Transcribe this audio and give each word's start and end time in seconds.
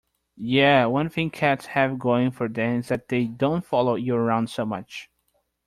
Yeah, 0.41 0.87
one 0.87 1.09
thing 1.09 1.29
cats 1.29 1.67
have 1.67 1.99
going 1.99 2.31
for 2.31 2.49
them 2.49 2.79
is 2.79 2.87
that 2.87 3.07
they 3.09 3.25
don't 3.25 3.63
follow 3.63 3.93
you 3.93 4.15
around 4.15 4.49
so 4.49 4.65
much. 4.65 5.11